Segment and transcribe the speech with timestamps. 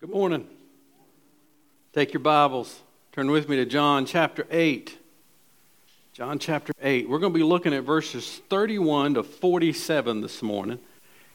[0.00, 0.46] Good morning.
[1.92, 2.82] Take your Bibles.
[3.10, 4.96] Turn with me to John chapter 8.
[6.12, 7.08] John chapter 8.
[7.08, 10.78] We're going to be looking at verses 31 to 47 this morning.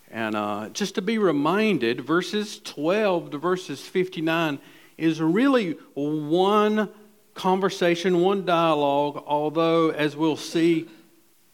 [0.10, 4.60] And uh, just to be reminded, verses 12 to verses 59
[4.98, 6.88] is really one
[7.34, 10.88] conversation, one dialogue, although, as we'll see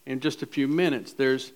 [0.05, 1.53] in just a few minutes, there's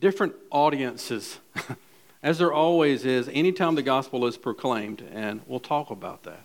[0.00, 1.36] different audiences.
[2.22, 6.42] as there always is, anytime the gospel is proclaimed, and we'll talk about that.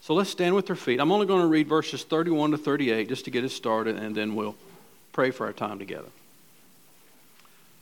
[0.00, 1.00] So let's stand with our feet.
[1.00, 4.14] I'm only going to read verses 31 to 38 just to get us started, and
[4.14, 4.56] then we'll
[5.12, 6.08] pray for our time together.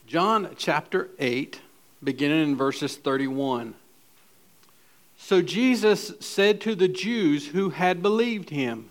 [0.07, 1.61] John chapter 8,
[2.03, 3.75] beginning in verses 31.
[5.19, 8.91] So Jesus said to the Jews who had believed him,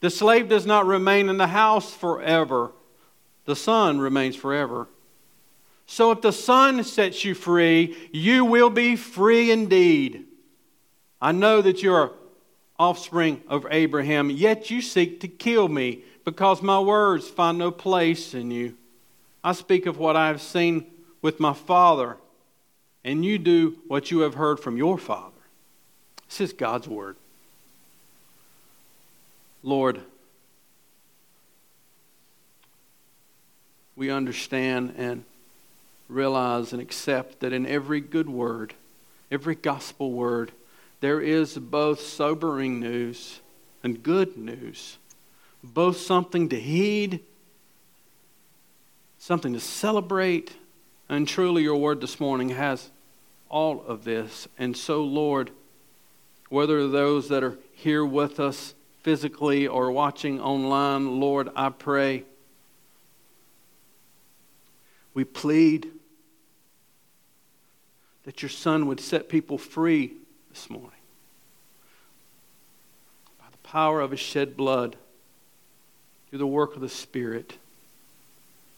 [0.00, 2.72] The slave does not remain in the house forever,
[3.44, 4.88] the son remains forever.
[5.86, 10.26] So if the son sets you free, you will be free indeed.
[11.20, 12.12] I know that you're
[12.78, 18.34] offspring of Abraham, yet you seek to kill me because my words find no place
[18.34, 18.76] in you.
[19.42, 20.86] I speak of what I have seen
[21.22, 22.18] with my father,
[23.02, 25.32] and you do what you have heard from your father.
[26.28, 27.16] This is God's word.
[29.62, 30.00] Lord,
[33.96, 35.24] we understand and
[36.08, 38.74] realize and accept that in every good word,
[39.30, 40.52] every gospel word,
[41.00, 43.40] there is both sobering news
[43.82, 44.98] and good news,
[45.62, 47.20] both something to heed,
[49.18, 50.54] something to celebrate,
[51.08, 52.90] and truly your word this morning has
[53.48, 54.46] all of this.
[54.58, 55.50] And so, Lord,
[56.48, 62.24] whether those that are here with us physically or watching online, Lord, I pray.
[65.14, 65.90] We plead
[68.24, 70.12] that your Son would set people free
[70.50, 70.90] this morning
[73.38, 74.96] by the power of his shed blood
[76.28, 77.56] through the work of the Spirit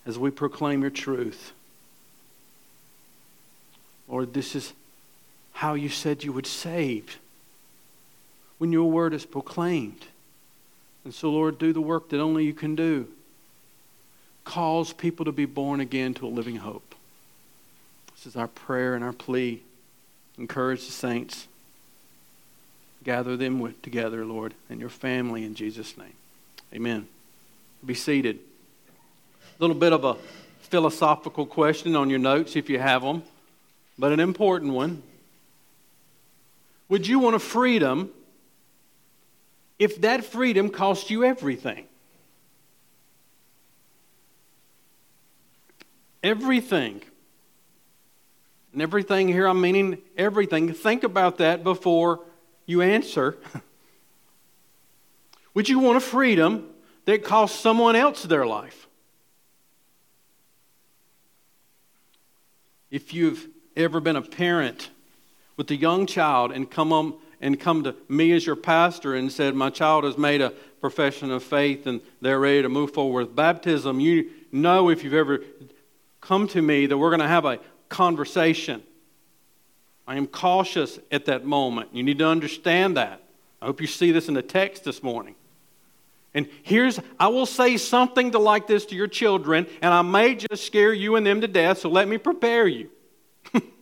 [0.06, 1.52] as we proclaim your truth.
[4.08, 4.72] Lord, this is
[5.52, 7.18] how you said you would save
[8.60, 10.04] when your word is proclaimed.
[11.02, 13.08] And so, Lord, do the work that only you can do.
[14.44, 16.94] Cause people to be born again to a living hope.
[18.14, 19.62] This is our prayer and our plea.
[20.36, 21.48] Encourage the saints.
[23.02, 26.12] Gather them with, together, Lord, and your family in Jesus' name.
[26.74, 27.08] Amen.
[27.84, 28.40] Be seated.
[29.58, 30.16] A little bit of a
[30.60, 33.22] philosophical question on your notes if you have them,
[33.98, 35.02] but an important one.
[36.90, 38.10] Would you want a freedom
[39.80, 41.86] if that freedom cost you everything?
[46.22, 47.00] Everything.
[48.74, 50.74] And everything here, I'm meaning everything.
[50.74, 52.20] Think about that before
[52.66, 53.38] you answer.
[55.54, 56.68] Would you want a freedom
[57.06, 58.86] that costs someone else their life?
[62.90, 64.90] If you've ever been a parent
[65.56, 69.32] with a young child and come on and come to me as your pastor and
[69.32, 73.28] said, My child has made a profession of faith and they're ready to move forward
[73.28, 75.40] with baptism, you know if you've ever
[76.20, 77.58] come to me that we're going to have a
[77.88, 78.82] conversation.
[80.06, 81.94] I am cautious at that moment.
[81.94, 83.22] You need to understand that.
[83.62, 85.34] I hope you see this in the text this morning.
[86.32, 90.36] And here's, I will say something to like this to your children, and I may
[90.36, 92.90] just scare you and them to death, so let me prepare you.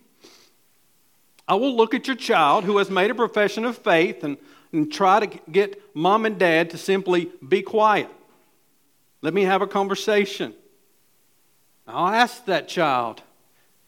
[1.49, 4.37] I will look at your child who has made a profession of faith and,
[4.71, 8.11] and try to get mom and dad to simply be quiet.
[9.23, 10.53] Let me have a conversation.
[11.87, 13.23] I'll ask that child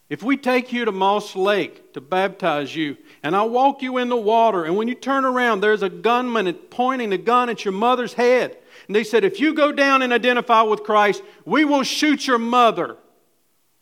[0.09, 4.09] if we take you to Moss Lake to baptize you, and I walk you in
[4.09, 7.71] the water, and when you turn around, there's a gunman pointing a gun at your
[7.71, 8.57] mother's head.
[8.87, 12.39] And they said, If you go down and identify with Christ, we will shoot your
[12.39, 12.97] mother.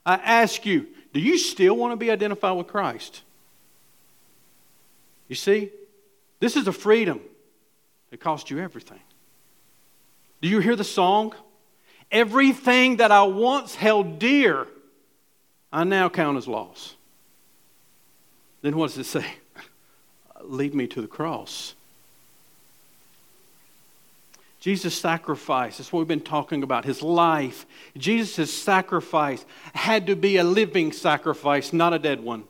[0.06, 3.24] I ask you, do you still want to be identified with Christ?
[5.30, 5.72] You see,
[6.42, 7.22] this is a freedom
[8.10, 9.00] that cost you everything.
[10.42, 11.34] Do you hear the song?
[12.12, 14.68] Everything that I once held dear,
[15.72, 16.96] I now count as loss.
[18.62, 19.26] Then what does it say?
[20.42, 21.76] Lead me to the cross.
[24.60, 27.66] Jesus' sacrifice, that's what we've been talking about, his life.
[27.96, 32.44] Jesus' sacrifice had to be a living sacrifice, not a dead one.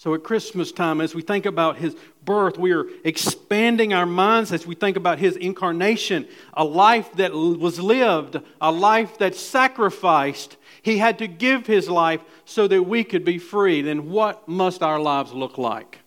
[0.00, 1.94] So at Christmas time, as we think about his
[2.24, 7.34] birth, we are expanding our minds as we think about his incarnation, a life that
[7.34, 10.56] was lived, a life that sacrificed.
[10.80, 13.82] He had to give his life so that we could be free.
[13.82, 15.98] Then what must our lives look like?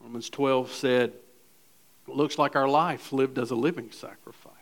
[0.00, 1.12] Romans 12 said,
[2.08, 4.54] it looks like our life lived as a living sacrifice.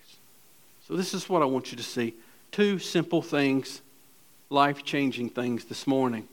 [0.88, 2.14] So, this is what I want you to see
[2.50, 3.80] two simple things,
[4.48, 6.26] life changing things this morning.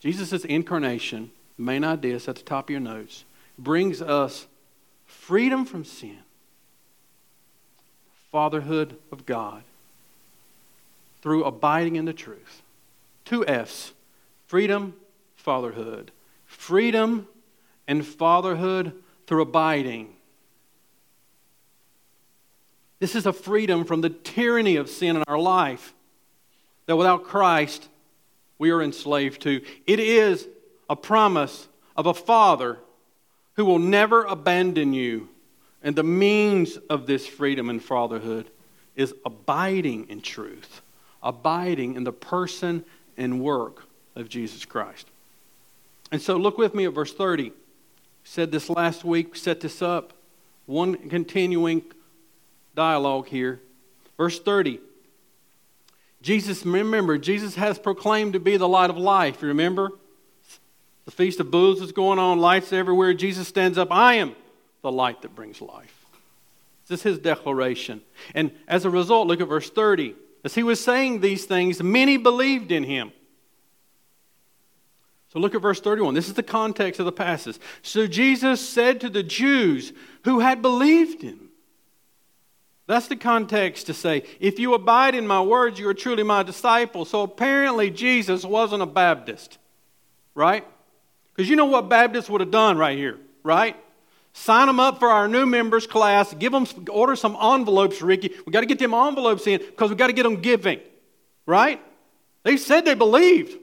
[0.00, 3.24] Jesus' incarnation, main idea is at the top of your notes,
[3.58, 4.46] brings us
[5.06, 6.18] freedom from sin,
[8.30, 9.62] fatherhood of God,
[11.22, 12.62] through abiding in the truth.
[13.24, 13.92] Two F's
[14.46, 14.94] freedom,
[15.34, 16.10] fatherhood.
[16.44, 17.26] Freedom
[17.88, 18.92] and fatherhood
[19.26, 20.14] through abiding.
[22.98, 25.92] This is a freedom from the tyranny of sin in our life
[26.86, 27.88] that without Christ
[28.58, 29.62] we are enslaved to.
[29.86, 30.46] It is
[30.88, 32.78] a promise of a Father
[33.54, 35.28] who will never abandon you.
[35.82, 38.50] And the means of this freedom and fatherhood
[38.96, 40.80] is abiding in truth,
[41.22, 42.84] abiding in the person
[43.16, 45.06] and work of Jesus Christ.
[46.10, 47.52] And so look with me at verse 30
[48.26, 50.12] said this last week, set this up.
[50.66, 51.82] One continuing
[52.74, 53.60] dialogue here.
[54.16, 54.80] Verse 30.
[56.26, 59.42] Jesus, remember, Jesus has proclaimed to be the light of life.
[59.42, 59.92] You remember?
[61.04, 63.14] The Feast of Booths is going on, lights everywhere.
[63.14, 64.34] Jesus stands up, I am
[64.82, 66.04] the light that brings life.
[66.88, 68.02] This is his declaration.
[68.34, 70.16] And as a result, look at verse 30.
[70.42, 73.12] As he was saying these things, many believed in him.
[75.32, 76.14] So look at verse 31.
[76.14, 77.58] This is the context of the passage.
[77.82, 79.92] So Jesus said to the Jews
[80.24, 81.45] who had believed him,
[82.86, 86.42] that's the context to say, if you abide in my words, you are truly my
[86.42, 87.04] disciple.
[87.04, 89.58] So apparently, Jesus wasn't a Baptist,
[90.34, 90.64] right?
[91.34, 93.76] Because you know what Baptists would have done right here, right?
[94.32, 96.32] Sign them up for our new members class.
[96.34, 98.30] Give them, order some envelopes, Ricky.
[98.44, 100.80] We got to get them envelopes in because we got to get them giving,
[101.44, 101.82] right?
[102.44, 103.58] They said they believed,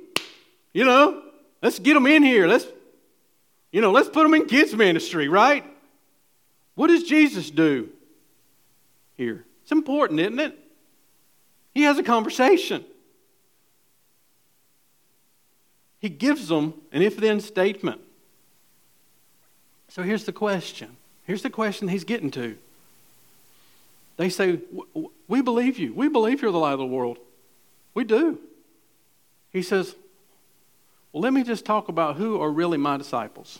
[0.74, 1.22] you know.
[1.62, 2.46] Let's get them in here.
[2.46, 2.66] Let's,
[3.72, 5.64] you know, let's put them in kids' ministry, right?
[6.76, 7.90] What does Jesus do
[9.18, 9.46] here?
[9.64, 10.58] It's important, isn't it?
[11.74, 12.84] He has a conversation.
[16.00, 18.02] He gives them an if then statement.
[19.88, 20.98] So here's the question.
[21.26, 22.58] Here's the question he's getting to.
[24.18, 24.60] They say,
[25.28, 25.94] We believe you.
[25.94, 27.18] We believe you're the light of the world.
[27.94, 28.40] We do.
[29.52, 29.96] He says,
[31.14, 33.60] well, let me just talk about who are really my disciples.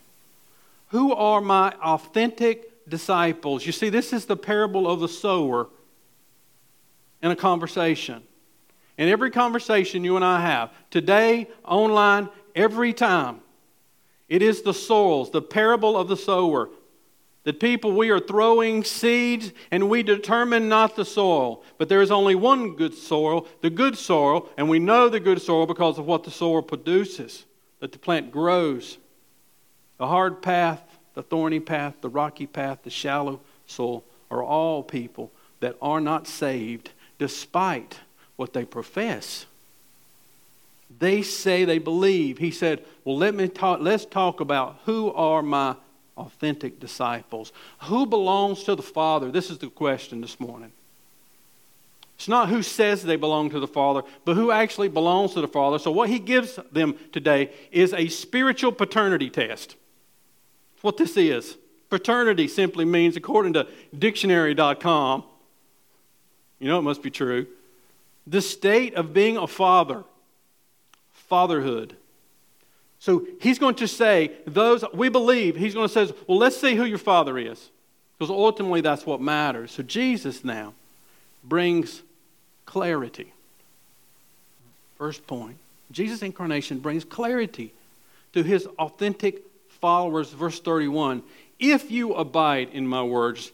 [0.88, 3.66] Who are my authentic disciples?
[3.66, 5.70] You see, this is the parable of the sower
[7.22, 8.24] in a conversation.
[8.98, 13.42] In every conversation you and I have, today, online, every time,
[14.30, 16.70] it is the soils, the parable of the sower.
[17.44, 21.64] The people, we are throwing seeds and we determine not the soil.
[21.78, 25.42] But there is only one good soil, the good soil, and we know the good
[25.42, 27.46] soil because of what the soil produces.
[27.80, 28.98] That the plant grows.
[29.98, 30.82] The hard path,
[31.14, 36.28] the thorny path, the rocky path, the shallow soil are all people that are not
[36.28, 38.00] saved despite
[38.36, 39.46] what they profess.
[41.00, 42.38] They say they believe.
[42.38, 45.76] He said, Well, let me talk, let's talk about who are my
[46.18, 47.52] authentic disciples.
[47.84, 49.32] Who belongs to the Father?
[49.32, 50.72] This is the question this morning.
[52.16, 55.48] It's not who says they belong to the Father, but who actually belongs to the
[55.48, 55.80] Father.
[55.80, 59.76] So, what he gives them today is a spiritual paternity test.
[60.84, 61.56] What this is.
[61.90, 65.24] Paternity simply means, according to dictionary.com,
[66.60, 67.48] you know it must be true,
[68.28, 70.04] the state of being a father,
[71.14, 71.96] fatherhood.
[73.00, 76.76] So he's going to say, those we believe, he's going to say, well, let's see
[76.76, 77.70] who your father is.
[78.18, 79.72] Because ultimately that's what matters.
[79.72, 80.74] So Jesus now
[81.44, 82.02] brings
[82.66, 83.32] clarity.
[84.98, 85.58] First point
[85.92, 87.74] Jesus' incarnation brings clarity
[88.34, 89.44] to his authentic
[89.84, 90.30] followers.
[90.30, 91.24] Verse 31
[91.60, 93.52] If you abide in my words,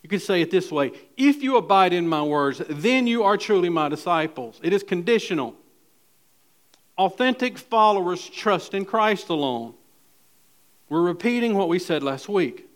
[0.00, 3.36] you could say it this way If you abide in my words, then you are
[3.36, 4.60] truly my disciples.
[4.62, 5.56] It is conditional.
[6.96, 9.74] Authentic followers trust in Christ alone.
[10.88, 12.68] We're repeating what we said last week.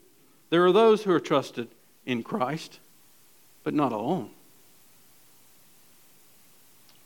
[0.51, 1.69] There are those who are trusted
[2.05, 2.81] in Christ,
[3.63, 4.31] but not alone.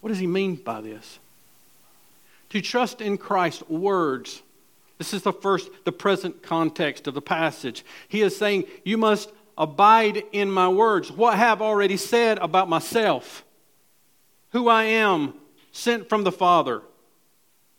[0.00, 1.18] What does he mean by this?
[2.50, 4.42] To trust in Christ's words
[4.98, 7.84] This is the first, the present context of the passage.
[8.08, 11.10] He is saying, You must abide in my words.
[11.10, 13.44] What I have already said about myself,
[14.50, 15.34] who I am,
[15.72, 16.82] sent from the Father,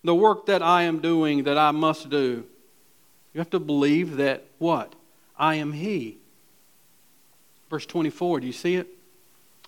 [0.03, 2.45] the work that I am doing, that I must do.
[3.33, 4.93] You have to believe that what?
[5.37, 6.17] I am He.
[7.69, 8.87] Verse 24, do you see it?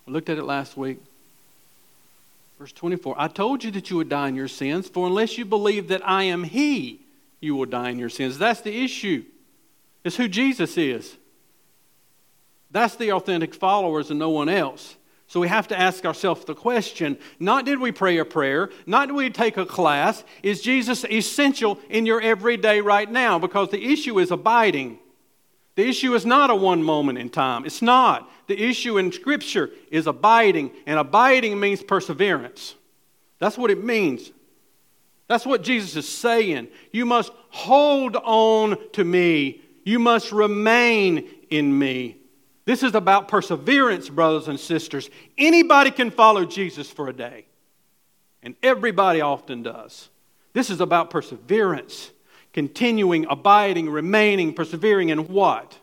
[0.06, 0.98] I looked at it last week.
[2.58, 5.44] Verse 24 I told you that you would die in your sins, for unless you
[5.44, 7.00] believe that I am He,
[7.42, 8.38] you will die in your sins.
[8.38, 9.24] That's the issue.
[10.04, 11.16] It's who Jesus is.
[12.70, 14.96] That's the authentic followers and no one else.
[15.26, 19.08] So we have to ask ourselves the question not did we pray a prayer, not
[19.08, 23.38] did we take a class, is Jesus essential in your everyday right now?
[23.38, 24.98] Because the issue is abiding.
[25.74, 27.64] The issue is not a one moment in time.
[27.64, 28.30] It's not.
[28.46, 32.74] The issue in Scripture is abiding, and abiding means perseverance.
[33.38, 34.30] That's what it means.
[35.28, 36.68] That's what Jesus is saying.
[36.92, 42.18] You must hold on to me, you must remain in me.
[42.64, 45.10] This is about perseverance, brothers and sisters.
[45.36, 47.46] Anybody can follow Jesus for a day,
[48.42, 50.10] and everybody often does.
[50.52, 52.10] This is about perseverance,
[52.52, 55.76] continuing, abiding, remaining, persevering in what?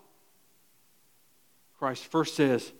[1.79, 2.71] Christ first says,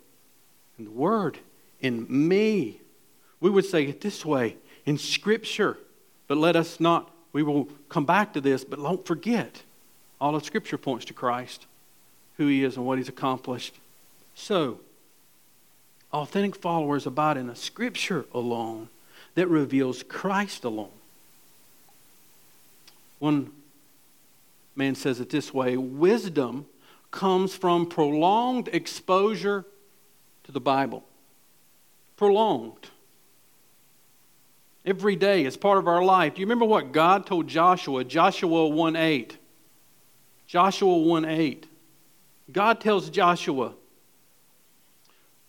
[0.78, 1.38] in the Word,
[1.80, 2.82] in me.
[3.39, 5.78] We would say it this way in Scripture,
[6.30, 9.64] but let us not, we will come back to this, but don't forget
[10.22, 11.66] all of Scripture points to Christ,
[12.38, 13.76] who He is, and what He's accomplished.
[14.36, 14.80] So,
[16.14, 18.90] authentic followers abide in a scripture alone
[19.36, 20.92] that reveals Christ alone.
[23.18, 23.52] One
[24.76, 26.68] man says it this way wisdom
[27.12, 29.66] comes from prolonged exposure
[30.44, 31.04] to the Bible.
[32.18, 32.90] Prolonged.
[34.89, 36.34] Every day as part of our life.
[36.34, 38.03] Do you remember what God told Joshua?
[38.03, 39.38] Joshua 1 8.
[40.48, 41.67] Joshua 1 8.
[42.51, 43.74] God tells Joshua,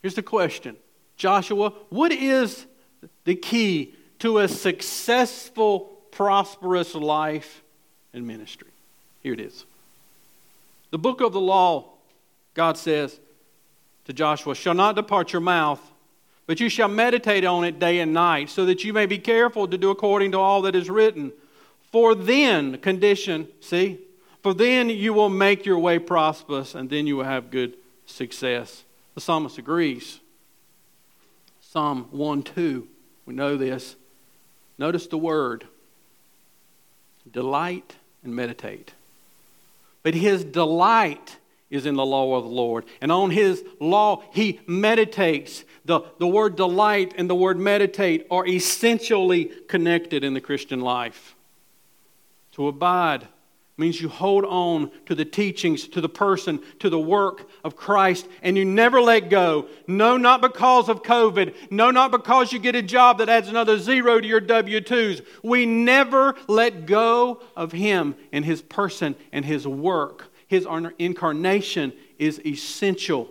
[0.03, 0.77] Here's the question
[1.17, 2.67] Joshua, what is
[3.25, 7.63] the key to a successful, prosperous life
[8.13, 8.69] and ministry?
[9.23, 9.65] Here it is.
[10.91, 11.93] The book of the law,
[12.53, 13.19] God says
[14.05, 15.81] to Joshua, shall not depart your mouth,
[16.51, 19.69] but you shall meditate on it day and night, so that you may be careful
[19.69, 21.31] to do according to all that is written.
[21.93, 24.01] For then, condition, see,
[24.43, 28.83] for then you will make your way prosperous, and then you will have good success.
[29.15, 30.19] The psalmist agrees.
[31.61, 32.89] Psalm 1 2,
[33.27, 33.95] we know this.
[34.77, 35.69] Notice the word
[37.31, 38.93] delight and meditate.
[40.03, 41.37] But his delight
[41.71, 42.85] is in the law of the Lord.
[43.01, 45.65] And on his law, he meditates.
[45.91, 51.35] The, the word delight and the word meditate are essentially connected in the Christian life.
[52.53, 53.27] To abide
[53.77, 58.29] means you hold on to the teachings, to the person, to the work of Christ,
[58.41, 59.67] and you never let go.
[59.89, 61.57] No, not because of COVID.
[61.73, 65.27] No, not because you get a job that adds another zero to your W 2s.
[65.43, 70.29] We never let go of Him and His person and His work.
[70.47, 70.69] His
[71.01, 73.29] incarnation is essential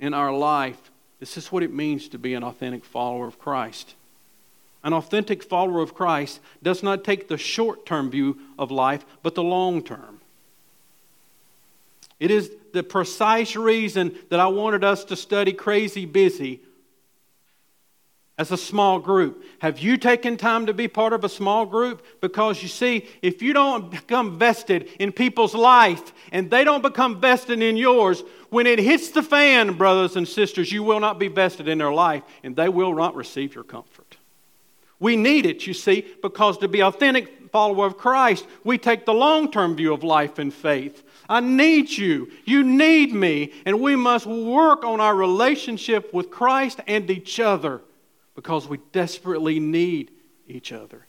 [0.00, 0.90] in our life.
[1.24, 3.94] This is what it means to be an authentic follower of Christ.
[4.82, 9.34] An authentic follower of Christ does not take the short term view of life, but
[9.34, 10.20] the long term.
[12.20, 16.60] It is the precise reason that I wanted us to study Crazy Busy
[18.36, 19.44] as a small group.
[19.60, 22.04] Have you taken time to be part of a small group?
[22.20, 27.20] Because you see, if you don't become vested in people's life and they don't become
[27.20, 31.28] vested in yours, when it hits the fan, brothers and sisters, you will not be
[31.28, 34.16] vested in their life and they will not receive your comfort.
[34.98, 39.14] We need it, you see, because to be authentic follower of Christ, we take the
[39.14, 41.04] long term view of life and faith.
[41.28, 42.30] I need you.
[42.44, 43.52] You need me.
[43.64, 47.80] And we must work on our relationship with Christ and each other
[48.34, 50.10] because we desperately need
[50.46, 51.06] each other.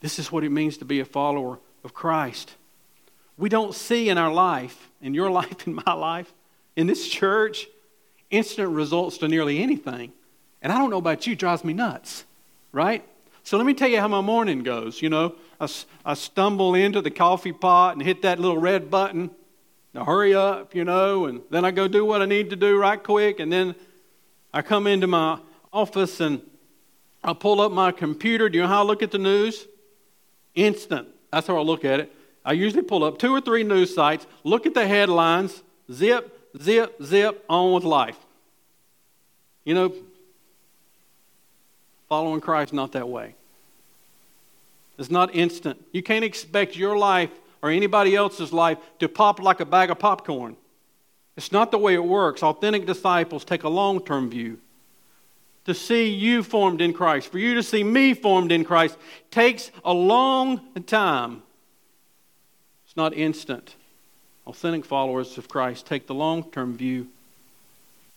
[0.00, 2.54] This is what it means to be a follower of Christ.
[3.36, 6.32] We don't see in our life, in your life, in my life,
[6.76, 7.66] in this church,
[8.30, 10.12] instant results to nearly anything.
[10.60, 12.24] And I don't know about you, drives me nuts
[12.74, 13.04] right?
[13.44, 15.00] So let me tell you how my morning goes.
[15.00, 15.68] You know, I,
[16.04, 19.30] I stumble into the coffee pot and hit that little red button.
[19.94, 22.76] Now hurry up, you know, and then I go do what I need to do
[22.76, 23.76] right quick, and then
[24.52, 25.38] I come into my
[25.74, 26.40] office and
[27.22, 28.48] I pull up my computer.
[28.48, 29.66] Do you know how I look at the news?
[30.54, 31.08] Instant.
[31.30, 32.12] That's how I look at it.
[32.44, 37.02] I usually pull up two or three news sites, look at the headlines, zip, zip,
[37.02, 38.18] zip, on with life.
[39.64, 39.94] You know,
[42.08, 43.34] Following Christ, not that way.
[44.98, 45.84] It's not instant.
[45.92, 47.30] You can't expect your life
[47.62, 50.56] or anybody else's life to pop like a bag of popcorn.
[51.36, 52.42] It's not the way it works.
[52.42, 54.58] Authentic disciples take a long term view.
[55.66, 58.98] To see you formed in Christ, for you to see me formed in Christ,
[59.30, 61.42] takes a long time.
[62.84, 63.74] It's not instant.
[64.46, 67.08] Authentic followers of Christ take the long term view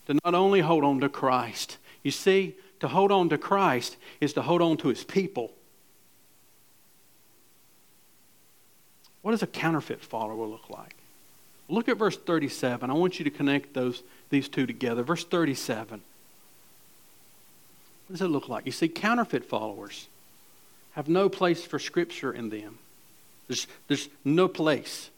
[0.08, 1.78] to not only hold on to Christ.
[2.04, 5.52] You see, to hold on to Christ is to hold on to his people.
[9.22, 10.96] What does a counterfeit follower look like?
[11.70, 12.90] Look at verse 37.
[12.90, 15.04] I want you to connect those, these two together.
[15.04, 16.02] Verse 37.
[18.08, 18.66] What does it look like?
[18.66, 20.08] You see, counterfeit followers
[20.92, 22.80] have no place for Scripture in them.
[23.48, 25.10] There's, there's no place.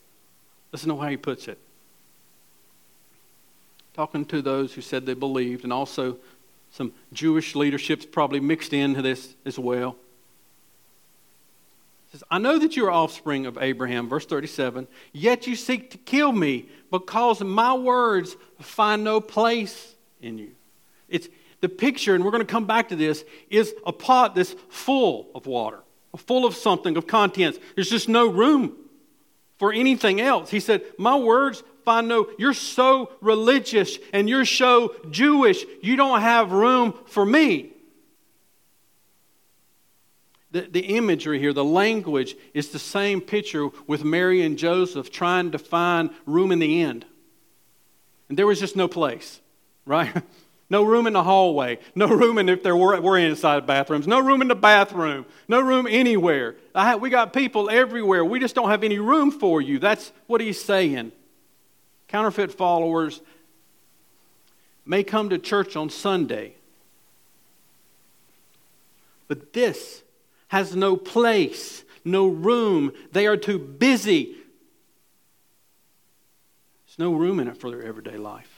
[0.72, 1.58] Listen to how he puts it.
[3.94, 6.18] Talking to those who said they believed, and also
[6.72, 9.96] some Jewish leaderships probably mixed into this as well
[12.06, 15.92] He says, I know that you are offspring of Abraham, verse 37, yet you seek
[15.92, 20.52] to kill me because my words find no place in you.
[21.08, 21.28] It's
[21.62, 25.30] the picture, and we're going to come back to this, is a pot that's full
[25.36, 25.80] of water,
[26.18, 27.60] full of something, of contents.
[27.76, 28.76] There's just no room
[29.58, 30.50] for anything else.
[30.50, 36.22] He said, My words find no, you're so religious and you're so Jewish, you don't
[36.22, 37.72] have room for me.
[40.52, 45.52] The, the imagery here, the language, is the same picture with Mary and Joseph trying
[45.52, 47.06] to find room in the end.
[48.30, 49.40] And there was just no place,
[49.86, 50.24] right?
[50.70, 51.80] No room in the hallway.
[51.96, 54.08] No room in if there were, were inside bathrooms.
[54.08, 55.26] No room in the bathroom.
[55.48, 56.56] No room anywhere.
[56.76, 58.24] Have, we got people everywhere.
[58.24, 59.80] We just don't have any room for you.
[59.80, 61.12] That's what he's saying.
[62.08, 63.22] Counterfeit followers
[64.86, 66.56] may come to church on Sunday,
[69.28, 70.02] but this
[70.48, 72.92] has no place, no room.
[73.12, 74.36] They are too busy.
[76.88, 78.49] There's no room in it for their everyday life.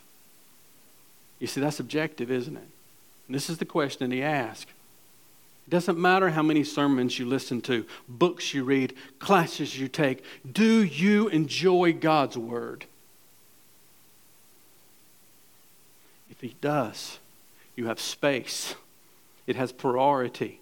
[1.41, 2.67] You see, that's objective, isn't it?
[3.27, 4.69] And this is the question he asked.
[5.67, 10.23] It doesn't matter how many sermons you listen to, books you read, classes you take.
[10.49, 12.85] Do you enjoy God's Word?
[16.29, 17.19] If He does,
[17.75, 18.75] you have space,
[19.45, 20.61] it has priority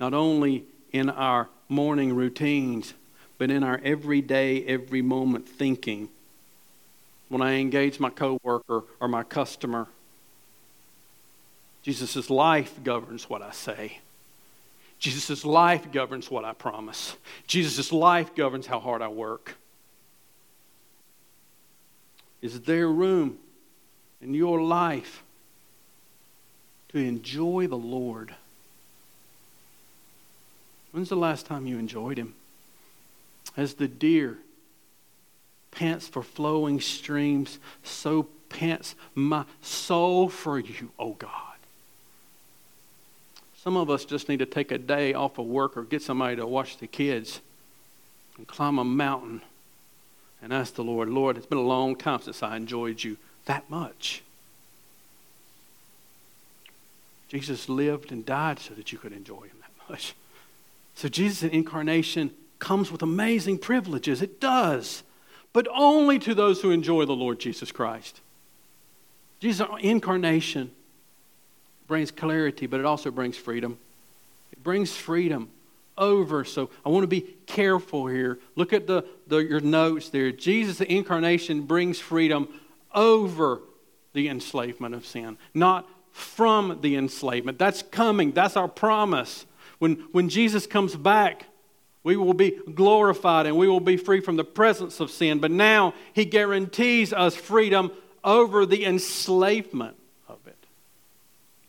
[0.00, 2.94] not only in our morning routines,
[3.38, 6.08] but in our everyday, every moment thinking.
[7.30, 9.86] When I engage my coworker or my customer,
[11.82, 14.00] Jesus' life governs what I say.
[14.98, 17.16] Jesus' life governs what I promise.
[17.46, 19.54] Jesus' life governs how hard I work.
[22.42, 23.38] Is there room
[24.20, 25.22] in your life
[26.88, 28.34] to enjoy the Lord?
[30.90, 32.34] When's the last time you enjoyed him?
[33.56, 34.38] As the deer
[35.70, 41.32] pants for flowing streams, so pants my soul for you, O oh God.
[43.62, 46.36] Some of us just need to take a day off of work or get somebody
[46.36, 47.40] to watch the kids
[48.38, 49.42] and climb a mountain
[50.42, 53.68] and ask the Lord, Lord, it's been a long time since I enjoyed you that
[53.68, 54.22] much.
[57.28, 60.14] Jesus lived and died so that you could enjoy him that much.
[60.94, 64.22] So Jesus' incarnation comes with amazing privileges.
[64.22, 65.02] It does,
[65.52, 68.20] but only to those who enjoy the Lord Jesus Christ.
[69.40, 70.70] Jesus' incarnation
[71.86, 73.78] brings clarity, but it also brings freedom.
[74.52, 75.50] It brings freedom
[75.98, 76.44] over.
[76.44, 78.38] So I want to be careful here.
[78.54, 80.30] Look at the, the your notes there.
[80.30, 82.48] Jesus' the incarnation brings freedom
[82.94, 83.60] over
[84.12, 87.58] the enslavement of sin, not from the enslavement.
[87.58, 88.32] That's coming.
[88.32, 89.46] That's our promise.
[89.78, 91.46] When, when Jesus comes back,
[92.02, 95.38] we will be glorified and we will be free from the presence of sin.
[95.38, 97.92] But now he guarantees us freedom
[98.24, 99.96] over the enslavement
[100.28, 100.56] of it.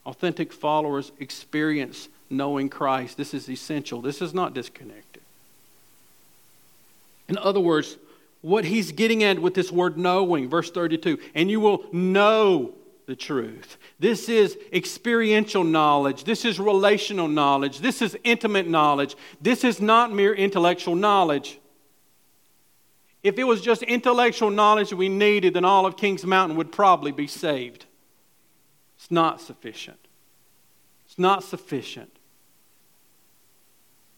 [0.06, 3.17] Authentic followers experience knowing Christ.
[3.17, 5.22] This is essential, this is not disconnected.
[7.28, 7.98] In other words,
[8.41, 12.74] what he's getting at with this word knowing, verse 32, and you will know
[13.12, 13.78] the truth.
[14.00, 16.24] This is experiential knowledge.
[16.24, 17.80] This is relational knowledge.
[17.80, 19.17] This is intimate knowledge.
[19.41, 21.60] This is not mere intellectual knowledge.
[23.21, 27.12] If it was just intellectual knowledge we needed, then all of Kings Mountain would probably
[27.12, 27.86] be saved.
[28.95, 30.00] It's not sufficient.
[31.06, 32.15] It's not sufficient.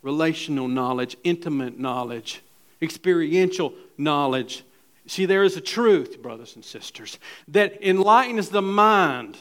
[0.03, 2.43] Relational knowledge, intimate knowledge,
[2.79, 4.63] experiential knowledge
[5.05, 9.37] See, there is a truth, brothers and sisters, that enlightens the mind,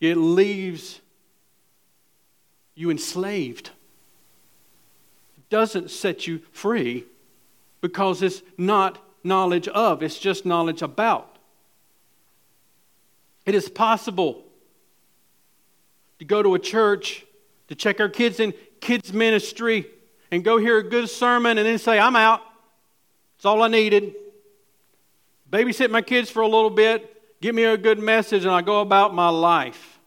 [0.00, 1.00] it leaves
[2.74, 3.70] you enslaved.
[5.36, 7.04] It doesn't set you free
[7.80, 11.36] because it's not knowledge of, it's just knowledge about.
[13.44, 14.42] It is possible
[16.18, 17.26] to go to a church,
[17.68, 19.86] to check our kids in kids' ministry,
[20.30, 22.40] and go hear a good sermon and then say, I'm out.
[23.36, 24.14] It's all I needed.
[25.52, 28.80] Babysit my kids for a little bit, give me a good message, and I go
[28.80, 29.98] about my life.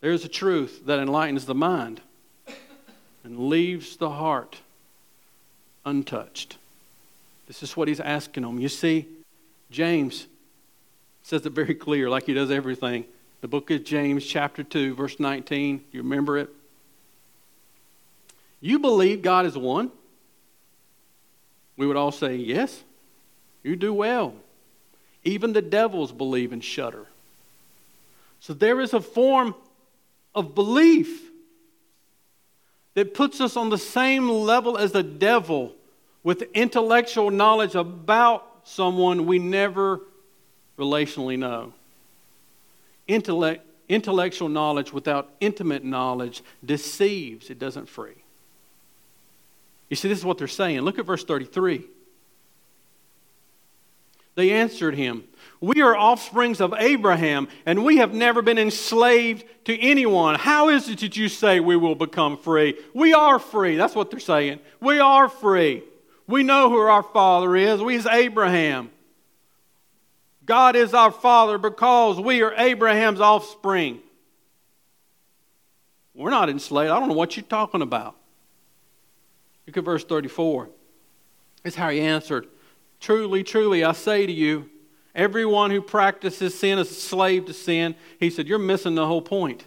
[0.00, 2.00] There's a truth that enlightens the mind
[3.22, 4.60] and leaves the heart
[5.84, 6.56] untouched.
[7.46, 8.58] This is what he's asking them.
[8.58, 9.06] You see,
[9.70, 10.26] James
[11.22, 13.04] says it very clear, like he does everything.
[13.42, 15.84] The book of James, chapter 2, verse 19.
[15.92, 16.48] You remember it?
[18.62, 19.90] You believe God is one?
[21.80, 22.84] We would all say, Yes,
[23.62, 24.34] you do well.
[25.24, 27.06] Even the devils believe and shudder.
[28.40, 29.54] So there is a form
[30.34, 31.22] of belief
[32.92, 35.72] that puts us on the same level as the devil
[36.22, 40.02] with intellectual knowledge about someone we never
[40.78, 41.72] relationally know.
[43.08, 48.19] Intellect, intellectual knowledge without intimate knowledge deceives, it doesn't free.
[49.90, 50.80] You see, this is what they're saying.
[50.82, 51.84] Look at verse 33.
[54.36, 55.24] They answered him,
[55.60, 60.36] We are offsprings of Abraham, and we have never been enslaved to anyone.
[60.36, 62.78] How is it that you say we will become free?
[62.94, 63.76] We are free.
[63.76, 64.60] That's what they're saying.
[64.80, 65.82] We are free.
[66.28, 67.82] We know who our father is.
[67.82, 68.90] We is Abraham.
[70.46, 74.00] God is our father because we are Abraham's offspring.
[76.14, 76.90] We're not enslaved.
[76.90, 78.16] I don't know what you're talking about.
[79.70, 80.68] Look at verse 34.
[81.62, 82.48] This is how he answered
[82.98, 84.68] Truly, truly, I say to you,
[85.14, 87.94] everyone who practices sin is a slave to sin.
[88.18, 89.62] He said, You're missing the whole point.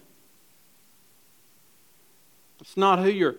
[2.60, 3.36] It's not who your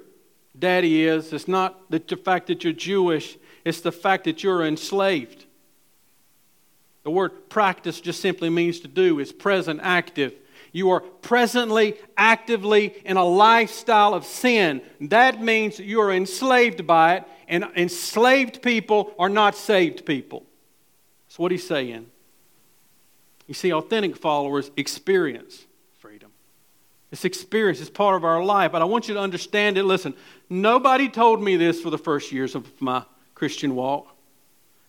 [0.59, 5.45] daddy is, it's not the fact that you're Jewish, it's the fact that you're enslaved.
[7.03, 10.33] The word practice just simply means to do, it's present active.
[10.75, 14.83] You are presently, actively in a lifestyle of sin.
[15.01, 20.45] That means you are enslaved by it, and enslaved people are not saved people.
[21.29, 22.07] That's what he's saying.
[23.47, 25.65] You see, authentic followers experience
[25.99, 26.33] freedom.
[27.13, 29.85] It's experience is part of our life, but I want you to understand it.
[29.85, 30.13] Listen,
[30.51, 33.05] nobody told me this for the first years of my
[33.37, 34.09] Christian walk.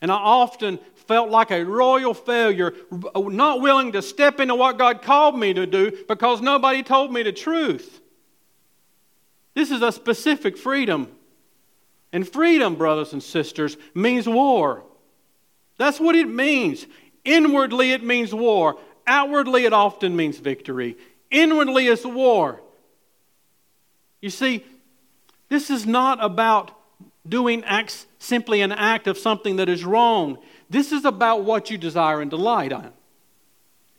[0.02, 2.74] And I often felt like a royal failure,
[3.16, 7.24] not willing to step into what God called me to do because nobody told me
[7.24, 8.02] the truth.
[9.54, 11.12] This is a specific freedom.
[12.12, 14.84] And freedom, brothers and sisters, means war.
[15.78, 16.86] That's what it means.
[17.26, 18.78] Inwardly, it means war.
[19.08, 20.98] Outwardly, it often means victory.
[21.30, 22.62] Inwardly, it's war.
[24.22, 24.64] You see,
[25.50, 26.72] this is not about
[27.28, 30.38] doing acts, simply an act of something that is wrong.
[30.70, 32.92] This is about what you desire and delight on.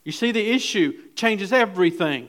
[0.05, 2.29] You see, the issue changes everything.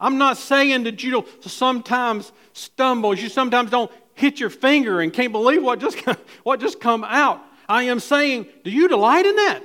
[0.00, 5.32] I'm not saying that you sometimes stumble, you sometimes don't hit your finger and can't
[5.32, 5.98] believe what just,
[6.42, 7.40] what just come out.
[7.68, 9.62] I am saying, do you delight in that?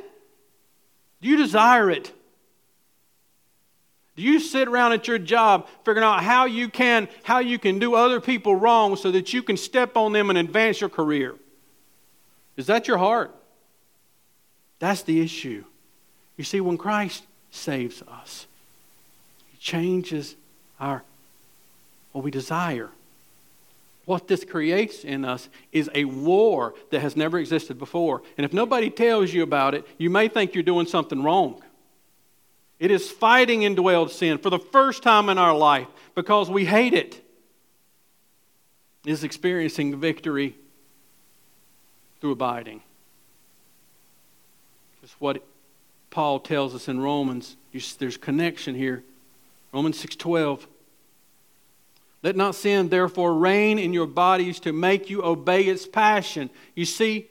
[1.22, 2.14] Do you desire it?
[4.16, 7.78] Do you sit around at your job figuring out how you can how you can
[7.78, 11.36] do other people wrong so that you can step on them and advance your career?
[12.56, 13.36] Is that your heart?
[14.80, 15.64] That's the issue.
[16.38, 18.46] You see, when Christ saves us,
[19.52, 20.36] He changes
[20.80, 21.04] our
[22.12, 22.90] what we desire.
[24.06, 28.22] What this creates in us is a war that has never existed before.
[28.38, 31.62] And if nobody tells you about it, you may think you're doing something wrong.
[32.80, 36.94] It is fighting indwelled sin for the first time in our life because we hate
[36.94, 37.22] it.
[39.06, 40.56] It is experiencing victory
[42.22, 42.82] through abiding.
[45.20, 45.44] What
[46.10, 47.58] Paul tells us in Romans.
[48.00, 49.04] There's connection here.
[49.72, 50.68] Romans 6:12.
[52.24, 56.50] Let not sin therefore reign in your bodies to make you obey its passion.
[56.74, 57.28] You see,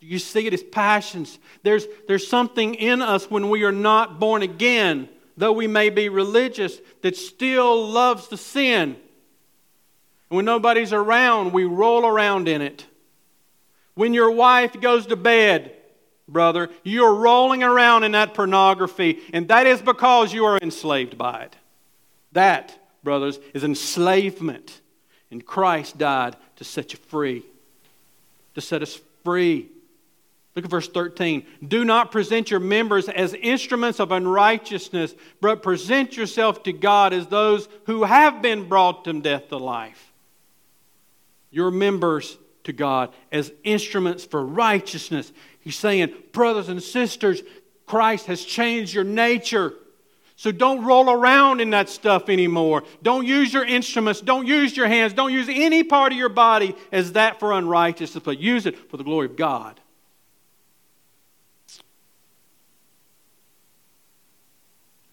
[0.00, 1.38] you see it as passions.
[1.62, 6.08] There's, there's something in us when we are not born again, though we may be
[6.08, 8.96] religious, that still loves the sin.
[10.28, 12.86] And when nobody's around, we roll around in it.
[13.94, 15.76] When your wife goes to bed,
[16.28, 21.42] brother, you're rolling around in that pornography, and that is because you are enslaved by
[21.42, 21.56] it.
[22.32, 24.80] That, brothers, is enslavement.
[25.30, 27.42] And Christ died to set you free,
[28.54, 29.68] to set us free
[30.54, 31.46] Look at verse 13.
[31.66, 37.26] Do not present your members as instruments of unrighteousness, but present yourself to God as
[37.26, 40.12] those who have been brought from death to life.
[41.50, 45.32] Your members to God as instruments for righteousness.
[45.62, 47.42] He's saying, brothers and sisters,
[47.86, 49.74] Christ has changed your nature.
[50.36, 52.82] So don't roll around in that stuff anymore.
[53.02, 54.20] Don't use your instruments.
[54.20, 55.12] Don't use your hands.
[55.12, 58.96] Don't use any part of your body as that for unrighteousness, but use it for
[58.96, 59.78] the glory of God.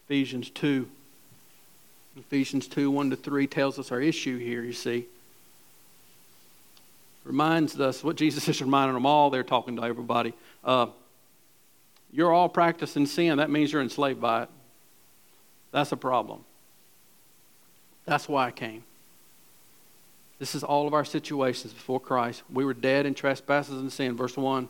[0.06, 0.90] Ephesians 2.
[2.18, 5.06] Ephesians 2 1 to 3 tells us our issue here, you see.
[7.30, 9.30] Reminds us what Jesus is reminding them all.
[9.30, 10.34] They're talking to everybody.
[10.64, 10.88] Uh,
[12.12, 13.38] you're all practicing sin.
[13.38, 14.50] That means you're enslaved by it.
[15.72, 16.44] That's a problem.
[18.06, 18.84] That's why I came.
[20.40, 22.42] This is all of our situations before Christ.
[22.52, 24.68] We were dead in trespasses and sin, verse 1,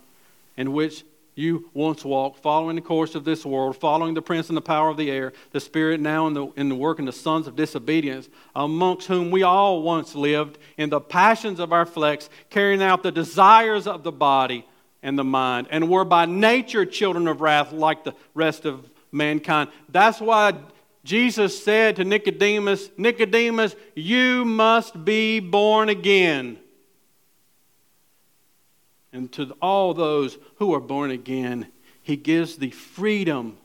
[0.58, 4.58] in which you once walked, following the course of this world, following the prince and
[4.58, 7.14] the power of the air, the spirit now in the, in the work and the
[7.14, 12.28] sons of disobedience, amongst whom we all once lived in the passions of our flesh,
[12.50, 14.66] carrying out the desires of the body
[15.02, 19.70] and the mind, and were by nature children of wrath like the rest of mankind.
[19.88, 20.54] That's why
[21.04, 26.60] Jesus said to Nicodemus, Nicodemus, you must be born again
[29.12, 31.68] and to all those who are born again,
[32.04, 33.58] he gives the freedom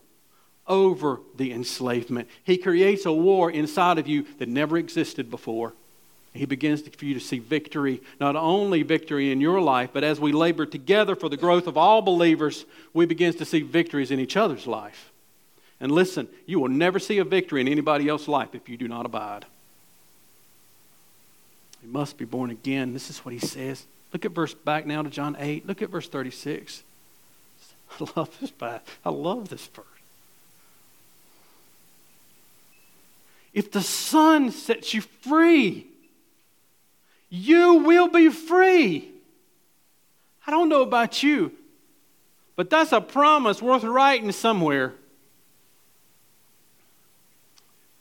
[0.67, 2.29] over the enslavement.
[2.43, 5.75] He creates a war inside of you that never existed before.
[6.33, 10.19] He begins for you to see victory, not only victory in your life, but as
[10.19, 14.19] we labor together for the growth of all believers, we begin to see victories in
[14.19, 15.13] each other's life.
[15.79, 18.89] And listen, you will never see a victory in anybody else's life if you do
[18.89, 19.45] not abide.
[21.85, 22.95] You must be born again.
[22.95, 23.85] This is what he says.
[24.15, 25.67] Look at verse back now to John 8.
[25.67, 26.85] Look at verse 36.
[28.01, 28.83] I love this part.
[29.05, 29.85] I love this verse.
[33.53, 35.89] If the Son sets you free,
[37.29, 39.11] you will be free.
[40.47, 41.51] I don't know about you,
[42.55, 44.95] but that's a promise worth writing somewhere.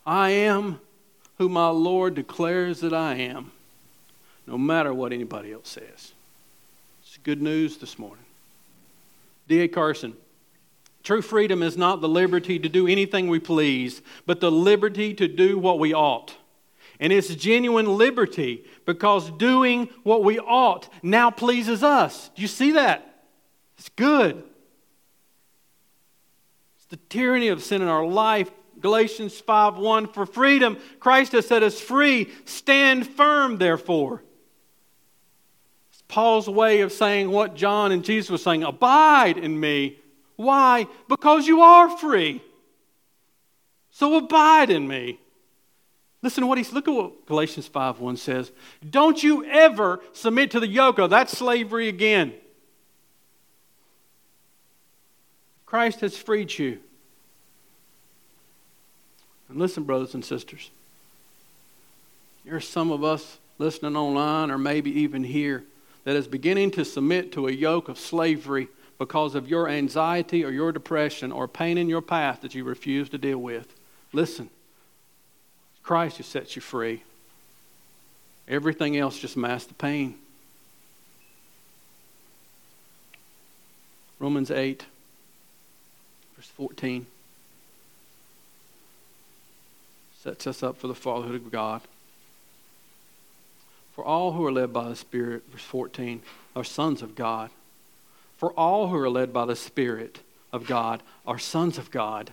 [0.05, 0.79] I am
[1.39, 3.51] who my Lord declares that I am
[4.47, 6.13] no matter what anybody else says.
[7.01, 8.25] It's good news this morning.
[9.47, 9.67] D.A.
[9.67, 10.13] Carson.
[11.03, 15.27] True freedom is not the liberty to do anything we please, but the liberty to
[15.27, 16.35] do what we ought.
[16.99, 22.29] And it's genuine liberty because doing what we ought now pleases us.
[22.35, 23.25] Do you see that?
[23.77, 24.41] It's good.
[26.77, 28.49] It's the tyranny of sin in our life.
[28.79, 32.29] Galatians 5 1 For freedom, Christ has set us free.
[32.45, 34.23] Stand firm, therefore.
[36.13, 39.97] Paul's way of saying what John and Jesus were saying abide in me.
[40.35, 40.85] Why?
[41.09, 42.39] Because you are free.
[43.89, 45.19] So abide in me.
[46.21, 48.51] Listen to what he's look at what Galatians 5 1 says.
[48.87, 52.31] Don't you ever submit to the yoke of that slavery again.
[55.65, 56.77] Christ has freed you.
[59.49, 60.69] And listen, brothers and sisters.
[62.45, 65.63] There's some of us listening online or maybe even here
[66.03, 70.51] that is beginning to submit to a yoke of slavery because of your anxiety or
[70.51, 73.73] your depression or pain in your path that you refuse to deal with.
[74.11, 74.49] Listen,
[75.81, 77.03] Christ who sets you free.
[78.47, 80.15] Everything else just masks the pain.
[84.19, 84.85] Romans 8,
[86.35, 87.05] verse 14,
[90.21, 91.81] sets us up for the fatherhood of God.
[93.93, 96.21] For all who are led by the Spirit, verse 14,
[96.55, 97.51] are sons of God.
[98.37, 100.19] For all who are led by the Spirit
[100.51, 102.31] of God are sons of God.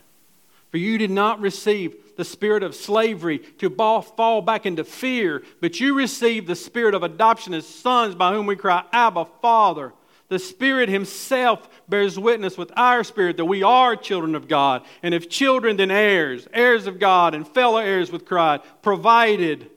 [0.70, 5.80] For you did not receive the spirit of slavery to fall back into fear, but
[5.80, 9.92] you received the spirit of adoption as sons by whom we cry, Abba, Father.
[10.28, 14.84] The Spirit Himself bears witness with our spirit that we are children of God.
[15.02, 19.68] And if children, then heirs, heirs of God, and fellow heirs with Christ, provided,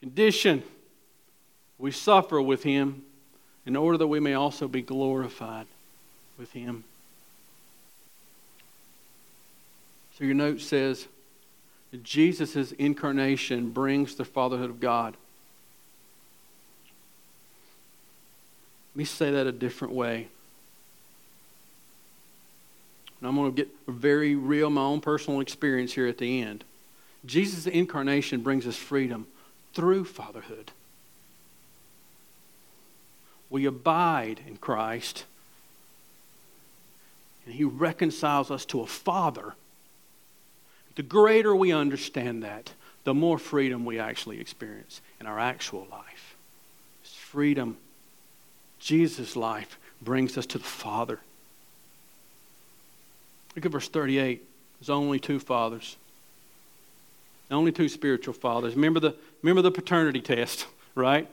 [0.00, 0.62] condition,
[1.78, 3.02] we suffer with him
[3.66, 5.66] in order that we may also be glorified
[6.38, 6.84] with him.
[10.16, 11.08] So your note says
[12.02, 15.16] Jesus' incarnation brings the fatherhood of God.
[18.92, 20.28] Let me say that a different way.
[23.18, 26.62] And I'm going to get very real, my own personal experience here at the end.
[27.24, 29.26] Jesus' incarnation brings us freedom
[29.72, 30.70] through fatherhood
[33.50, 35.24] we abide in Christ,
[37.44, 39.54] and He reconciles us to a Father,
[40.96, 42.72] the greater we understand that,
[43.04, 46.36] the more freedom we actually experience in our actual life.
[47.02, 47.76] It's freedom.
[48.78, 51.20] Jesus' life brings us to the Father.
[53.54, 54.42] Look at verse 38.
[54.80, 55.96] There's only two fathers.
[57.50, 58.74] Only two spiritual fathers.
[58.74, 61.28] Remember the, remember the paternity test, right?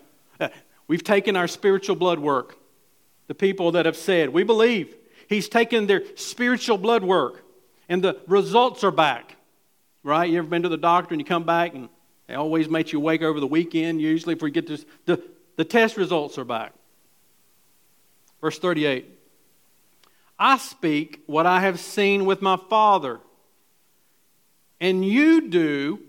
[0.92, 2.58] We've taken our spiritual blood work.
[3.28, 4.94] The people that have said, we believe.
[5.30, 7.46] He's taken their spiritual blood work,
[7.88, 9.38] and the results are back,
[10.04, 10.30] right?
[10.30, 11.88] You ever been to the doctor and you come back and
[12.28, 14.86] they always make you wake over the weekend, usually, if we get this.
[15.06, 15.24] The,
[15.56, 16.74] the test results are back.
[18.42, 19.06] Verse 38
[20.38, 23.22] I speak what I have seen with my Father,
[24.82, 26.02] and you do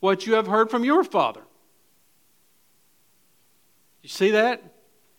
[0.00, 1.43] what you have heard from your Father.
[4.04, 4.62] You see that?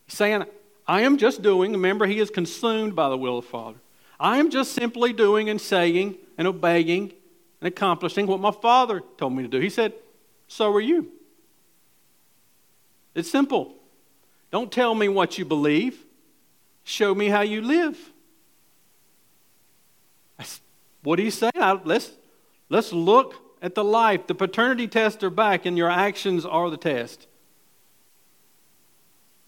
[0.06, 0.45] He's saying,
[0.88, 3.80] I am just doing, remember, he is consumed by the will of the Father.
[4.19, 7.12] I am just simply doing and saying and obeying
[7.60, 9.60] and accomplishing what my Father told me to do.
[9.60, 9.93] He said,
[10.48, 11.12] So are you.
[13.15, 13.74] It's simple.
[14.52, 16.06] Don't tell me what you believe,
[16.84, 17.98] show me how you live.
[21.02, 21.52] What he's saying,
[21.86, 22.12] let's,
[22.69, 24.28] let's look at the life.
[24.28, 27.28] The paternity tests are back, and your actions are the test.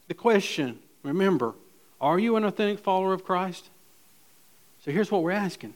[0.07, 1.53] The question remember,
[1.99, 3.69] are you an authentic follower of Christ?
[4.83, 5.73] So here's what we're asking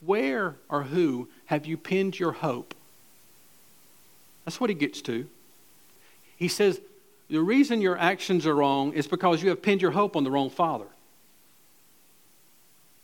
[0.00, 2.74] Where or who have you pinned your hope?
[4.44, 5.26] That's what he gets to.
[6.36, 6.80] He says,
[7.28, 10.30] The reason your actions are wrong is because you have pinned your hope on the
[10.30, 10.86] wrong father.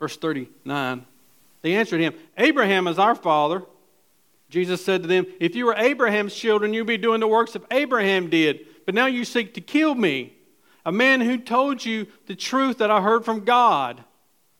[0.00, 1.04] Verse 39
[1.62, 3.62] They answered him, Abraham is our father.
[4.50, 7.64] Jesus said to them, If you were Abraham's children, you'd be doing the works of
[7.70, 8.66] Abraham did.
[8.84, 10.34] But now you seek to kill me,
[10.84, 14.02] a man who told you the truth that I heard from God.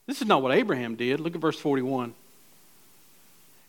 [0.07, 1.21] This is not what Abraham did.
[1.21, 2.15] Look at verse 41.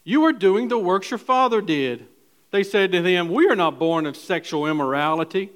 [0.04, 2.08] You are doing the works your father did.
[2.52, 5.50] They said to him, We are not born of sexual immorality.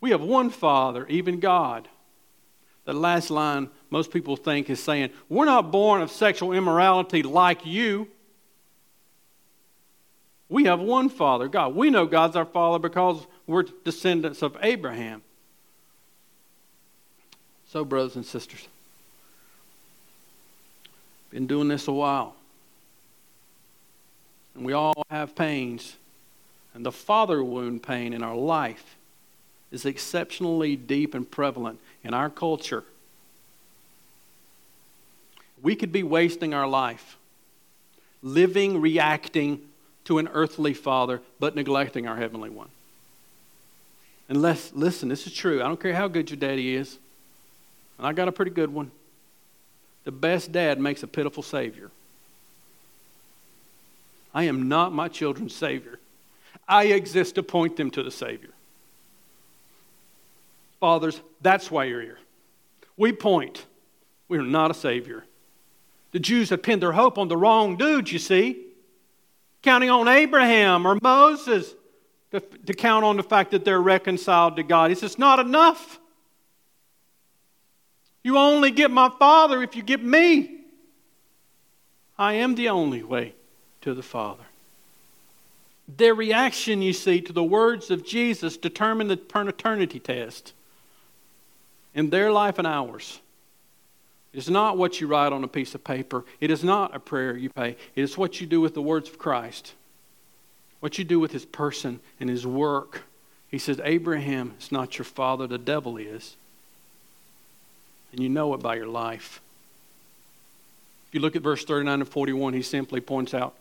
[0.00, 1.88] We have one Father, even God.
[2.84, 7.64] The last line most people think is saying, We're not born of sexual immorality like
[7.64, 8.08] you.
[10.48, 11.74] We have one Father, God.
[11.74, 15.22] We know God's our Father because we're descendants of Abraham.
[17.68, 18.68] So, brothers and sisters,
[21.30, 22.36] been doing this a while.
[24.54, 25.96] And we all have pains.
[26.74, 28.96] And the father wound pain in our life
[29.70, 32.84] is exceptionally deep and prevalent in our culture.
[35.62, 37.16] We could be wasting our life
[38.22, 39.60] living, reacting
[40.04, 42.68] to an earthly father, but neglecting our heavenly one.
[44.32, 45.60] Unless, listen, this is true.
[45.60, 46.98] I don't care how good your daddy is,
[47.98, 48.90] and I got a pretty good one.
[50.04, 51.90] The best dad makes a pitiful savior.
[54.32, 55.98] I am not my children's savior.
[56.66, 58.48] I exist to point them to the Savior.
[60.80, 62.18] Fathers, that's why you're here.
[62.96, 63.66] We point.
[64.28, 65.24] We are not a Savior.
[66.12, 68.64] The Jews have pinned their hope on the wrong dude, you see
[69.62, 71.74] counting on Abraham or Moses
[72.32, 74.90] to, to count on the fact that they're reconciled to God.
[74.90, 76.00] He says, not enough.
[78.22, 80.58] You only get my Father if you get me.
[82.18, 83.34] I am the only way
[83.82, 84.44] to the Father.
[85.96, 90.52] Their reaction, you see, to the words of Jesus determined the paternity test
[91.94, 93.20] in their life and ours.
[94.32, 96.24] It is not what you write on a piece of paper.
[96.40, 97.76] It is not a prayer you pay.
[97.94, 99.74] It is what you do with the words of Christ,
[100.82, 103.02] what you do with his person and his work.
[103.48, 106.34] He says, Abraham is not your father, the devil is.
[108.10, 109.40] And you know it by your life.
[111.06, 113.54] If you look at verse 39 and 41, he simply points out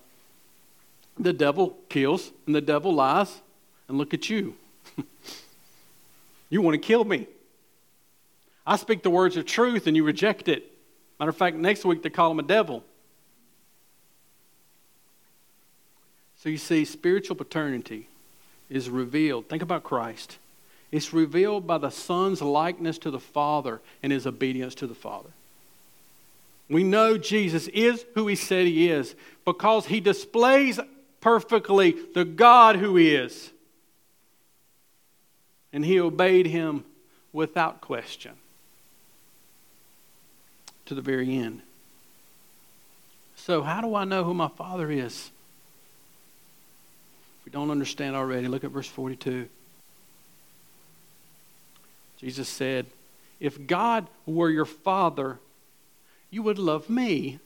[1.16, 3.42] the devil kills and the devil lies.
[3.88, 4.56] And look at you.
[6.50, 7.28] you want to kill me.
[8.66, 10.72] I speak the words of truth and you reject it.
[11.20, 12.84] Matter of fact, next week they call him a devil.
[16.42, 18.08] So you see, spiritual paternity
[18.68, 19.48] is revealed.
[19.48, 20.39] Think about Christ.
[20.92, 25.30] It's revealed by the Son's likeness to the Father and his obedience to the Father.
[26.68, 29.14] We know Jesus is who he said he is
[29.46, 30.80] because he displays
[31.20, 33.52] perfectly the God who he is.
[35.72, 36.86] And he obeyed him
[37.32, 38.34] without question
[40.86, 41.62] to the very end.
[43.36, 45.31] So, how do I know who my Father is?
[47.52, 49.49] We don't understand already, look at verse 42.
[52.18, 52.86] Jesus said,
[53.41, 55.38] if God were your father,
[56.30, 57.39] you would love me.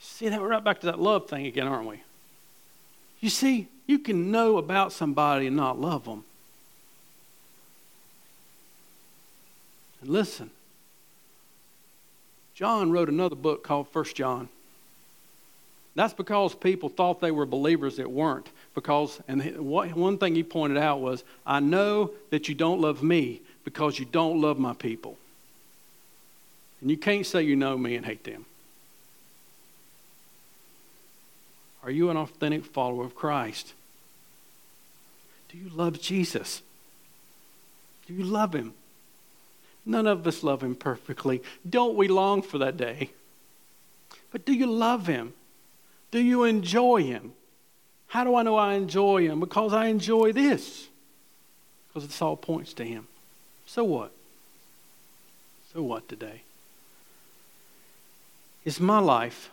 [0.00, 2.02] See, that we're right back to that love thing again, aren't we?
[3.20, 6.24] You see, you can know about somebody and not love them.
[10.00, 10.50] And listen,
[12.54, 14.48] John wrote another book called First John.
[15.96, 18.48] That's because people thought they were believers that weren't.
[18.74, 23.40] Because, and one thing he pointed out was, I know that you don't love me
[23.64, 25.16] because you don't love my people.
[26.82, 28.44] And you can't say you know me and hate them.
[31.82, 33.72] Are you an authentic follower of Christ?
[35.48, 36.60] Do you love Jesus?
[38.06, 38.74] Do you love him?
[39.86, 41.42] None of us love him perfectly.
[41.68, 43.12] Don't we long for that day?
[44.30, 45.32] But do you love him?
[46.16, 47.34] Do you enjoy him?
[48.06, 49.38] How do I know I enjoy him?
[49.38, 50.88] Because I enjoy this.
[51.88, 53.06] Because this all points to him.
[53.66, 54.12] So what?
[55.74, 56.40] So what today?
[58.64, 59.50] Is my life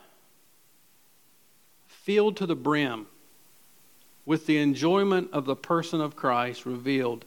[1.89, 3.07] filled to the brim
[4.25, 7.25] with the enjoyment of the person of Christ revealed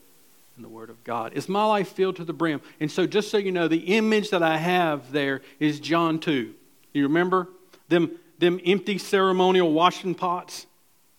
[0.56, 1.34] in the Word of God?
[1.34, 2.62] Is my life filled to the brim?
[2.80, 6.54] And so, just so you know, the image that I have there is John 2.
[6.94, 7.48] You remember?
[7.90, 10.66] Them, them empty ceremonial washing pots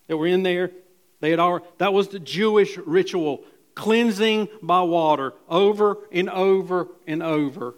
[0.08, 0.72] that were in there.
[1.20, 3.44] They had all, that was the Jewish ritual,
[3.76, 7.76] cleansing by water over and over and over.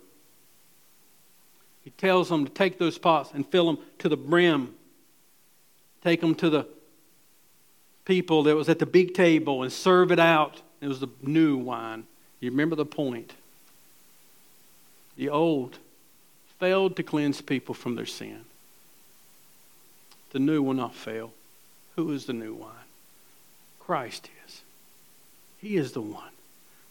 [1.83, 4.75] He tells them to take those pots and fill them to the brim.
[6.03, 6.67] Take them to the
[8.05, 10.61] people that was at the big table and serve it out.
[10.81, 12.05] It was the new wine.
[12.39, 13.33] You remember the point.
[15.17, 15.77] The old
[16.59, 18.45] failed to cleanse people from their sin.
[20.31, 21.33] The new will not fail.
[21.95, 22.71] Who is the new wine?
[23.79, 24.61] Christ is.
[25.57, 26.31] He is the one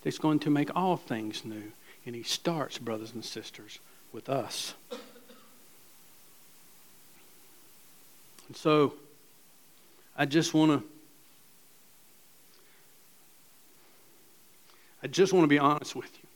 [0.03, 1.72] that's going to make all things new.
[2.05, 3.78] And He starts, brothers and sisters,
[4.12, 4.74] with us.
[8.49, 8.95] And so,
[10.16, 10.82] I just want to.
[15.03, 16.28] I just want to be honest with you.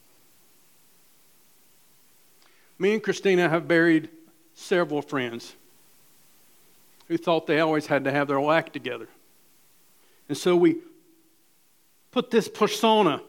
[2.79, 4.09] Me and Christina have buried
[4.55, 5.55] several friends
[7.13, 9.07] who thought they always had to have their act together.
[10.31, 10.79] And so we
[12.11, 13.21] put this persona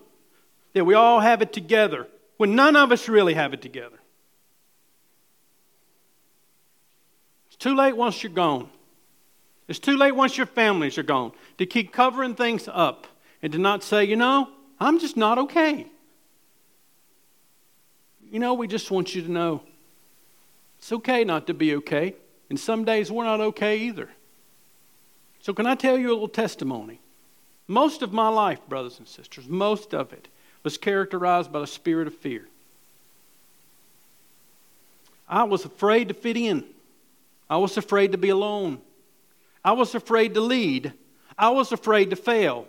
[0.72, 2.08] that we all have it together
[2.38, 3.98] when none of us really have it together.
[7.48, 8.70] It's too late once you're gone.
[9.68, 13.06] It's too late once your families are gone to keep covering things up
[13.42, 14.48] and to not say, you know,
[14.80, 15.88] I'm just not okay.
[18.32, 19.62] You know, we just want you to know
[20.80, 22.16] it's okay not to be okay.
[22.50, 24.10] And some days we're not okay either.
[25.40, 27.00] So, can I tell you a little testimony?
[27.68, 30.28] Most of my life, brothers and sisters, most of it
[30.64, 32.48] was characterized by the spirit of fear.
[35.28, 36.64] I was afraid to fit in.
[37.50, 38.80] I was afraid to be alone.
[39.64, 40.94] I was afraid to lead.
[41.38, 42.68] I was afraid to fail.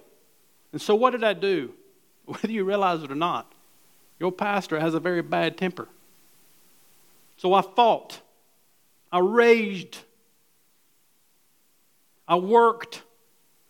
[0.72, 1.72] And so, what did I do?
[2.24, 3.52] Whether you realize it or not,
[4.18, 5.88] your pastor has a very bad temper.
[7.36, 8.20] So I fought.
[9.14, 9.98] I raged.
[12.26, 13.04] I worked.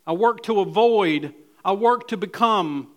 [0.07, 1.35] I worked to avoid.
[1.63, 2.89] I worked to become.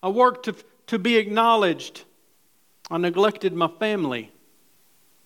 [0.00, 0.54] I worked to,
[0.86, 2.04] to be acknowledged.
[2.88, 4.30] I neglected my family.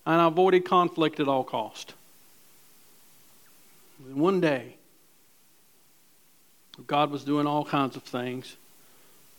[0.07, 1.93] And I avoided conflict at all cost.
[4.14, 4.77] One day,
[6.87, 8.57] God was doing all kinds of things.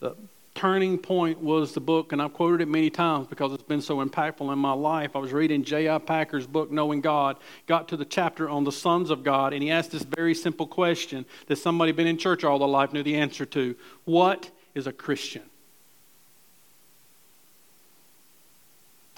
[0.02, 0.16] The
[0.64, 3.98] turning point was the book, and I've quoted it many times because it's been so
[3.98, 5.14] impactful in my life.
[5.14, 5.98] I was reading J.I.
[5.98, 7.36] Packer's book, Knowing God,
[7.68, 10.66] got to the chapter on the sons of God, and he asked this very simple
[10.66, 14.88] question that somebody been in church all their life knew the answer to What is
[14.88, 15.42] a Christian?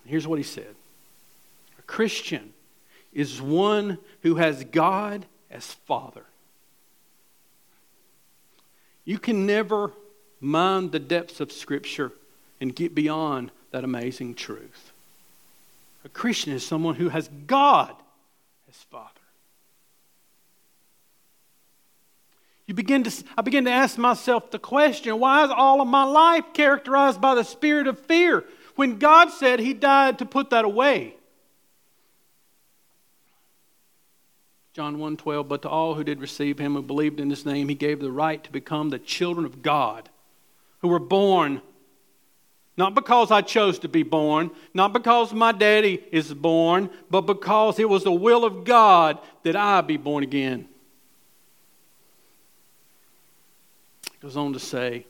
[0.04, 0.74] Here's what he said
[1.78, 2.54] A Christian
[3.14, 6.26] is one who has God as Father.
[9.04, 9.92] You can never
[10.40, 12.12] mine the depths of Scripture
[12.62, 14.92] and get beyond that amazing truth.
[16.04, 17.94] A Christian is someone who has God
[18.70, 19.10] as Father.
[22.68, 26.04] You begin to, I begin to ask myself the question why is all of my
[26.04, 28.44] life characterized by the spirit of fear
[28.76, 31.16] when God said He died to put that away?
[34.74, 37.76] John 1:12 but to all who did receive him who believed in his name he
[37.76, 40.10] gave the right to become the children of God
[40.80, 41.62] who were born
[42.78, 47.80] not because I chose to be born, not because my daddy is born, but because
[47.80, 50.68] it was the will of God that I be born again.
[54.14, 55.06] It goes on to say,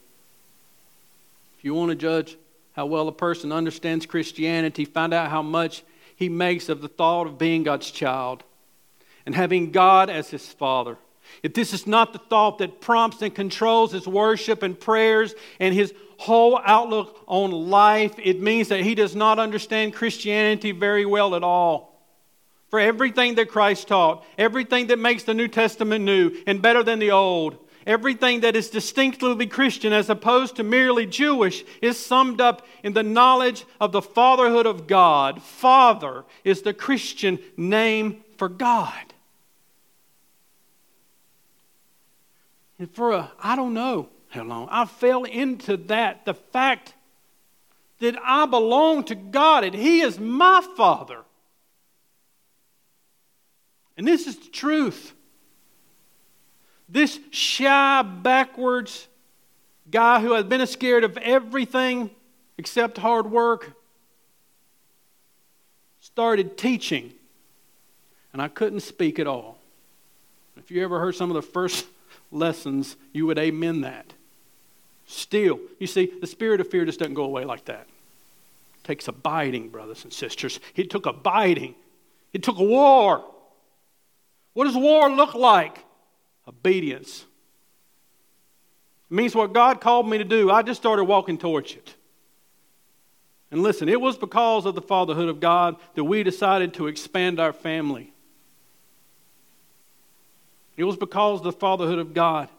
[1.58, 2.38] if you want to judge
[2.74, 5.84] how well a person understands Christianity, find out how much
[6.16, 8.44] he makes of the thought of being God's child
[9.26, 10.98] and having God as his father.
[11.44, 15.74] If this is not the thought that prompts and controls his worship and prayers and
[15.74, 21.36] his whole outlook on life, it means that he does not understand Christianity very well
[21.36, 22.02] at all.
[22.70, 27.00] For everything that Christ taught, everything that makes the New Testament new and better than
[27.00, 32.66] the Old, everything that is distinctively Christian as opposed to merely Jewish, is summed up
[32.84, 35.42] in the knowledge of the fatherhood of God.
[35.42, 39.14] Father is the Christian name for God.
[42.78, 46.26] And for a, I don't know how long, I fell into that.
[46.26, 46.94] The fact
[48.00, 51.20] that I belong to God and He is my Father.
[53.98, 55.14] And this is the truth.
[56.90, 59.08] This shy, backwards
[59.90, 62.10] guy who has been scared of everything
[62.58, 63.72] except hard work
[66.00, 67.14] started teaching,
[68.32, 69.58] and I couldn't speak at all.
[70.58, 71.86] If you ever heard some of the first
[72.36, 74.14] lessons, you would amen that.
[75.08, 77.88] Still, you see, the spirit of fear just doesn't go away like that.
[78.78, 80.60] It takes abiding, brothers and sisters.
[80.76, 81.76] It took abiding.
[82.34, 83.24] It took war.
[84.54, 85.84] What does war look like?
[86.48, 87.26] Obedience.
[89.10, 90.50] It means what God called me to do.
[90.50, 91.96] I just started walking towards it.
[93.52, 97.40] And listen, it was because of the fatherhood of God that we decided to expand
[97.40, 98.12] our family.
[100.78, 102.50] It was because of the fatherhood of God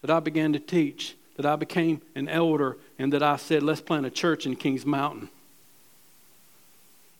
[0.00, 3.80] that I began to teach, that I became an elder, and that I said, let's
[3.80, 5.28] plant a church in Kings Mountain.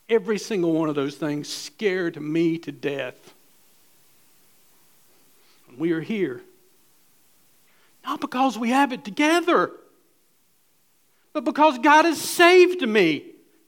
[0.08, 3.34] Every single one of those things scared me to death.
[5.76, 6.40] We are here.
[8.04, 9.70] Not because we have it together,
[11.34, 13.24] but because God has saved me.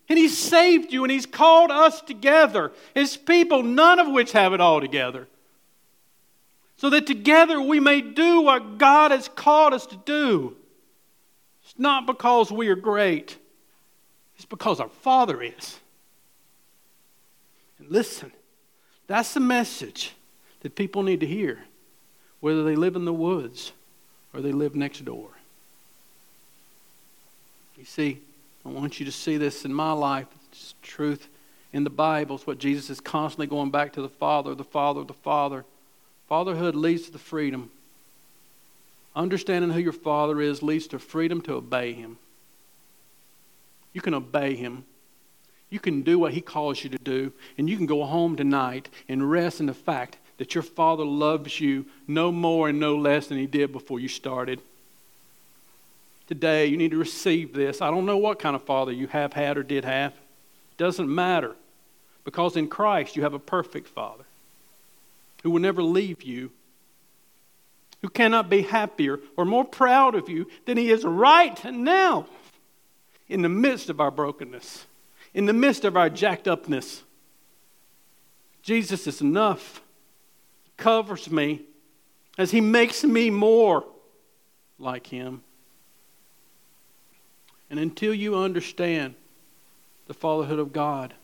[0.09, 4.55] And He's saved you, and He's called us together as people, none of which have
[4.55, 5.29] it all together
[6.81, 10.57] so that together we may do what God has called us to do.
[11.63, 13.37] It's not because we are great,
[14.37, 15.79] it's because our Father is.
[17.79, 18.33] And listen,
[19.07, 20.15] that's the message
[20.61, 21.59] that people need to hear,
[22.41, 23.73] whether they live in the woods
[24.33, 25.29] or they live next door.
[27.77, 28.23] You see,
[28.65, 30.29] I want you to see this in my life.
[30.51, 31.29] It's truth
[31.75, 32.37] in the Bible.
[32.37, 35.67] It's what Jesus is constantly going back to the Father, the Father, the Father.
[36.31, 37.73] Fatherhood leads to the freedom.
[39.17, 42.19] Understanding who your father is leads to freedom to obey him.
[43.93, 44.85] You can obey him.
[45.71, 48.89] You can do what he calls you to do, and you can go home tonight
[49.09, 53.27] and rest in the fact that your father loves you no more and no less
[53.27, 54.61] than he did before you started.
[56.29, 57.83] Today, you need to receive this.
[57.83, 60.13] I don't know what kind of father you have had or did have.
[60.13, 61.57] It doesn't matter
[62.23, 64.23] because in Christ you have a perfect father
[65.43, 66.51] who will never leave you,
[68.03, 72.27] who cannot be happier or more proud of you than he is right now
[73.29, 74.87] in the midst of our brokenness,
[75.35, 77.03] in the midst of our jacked upness.
[78.63, 79.81] Jesus is enough,
[80.77, 81.63] covers me
[82.39, 83.85] as he makes me more
[84.79, 85.43] like him.
[87.69, 89.15] And until you understand
[90.07, 91.15] the fatherhood of God,